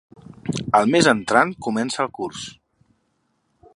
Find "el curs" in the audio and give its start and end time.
2.07-2.49